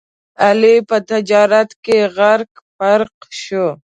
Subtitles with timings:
[0.43, 3.67] علي په تجارت کې غرق پرق شو.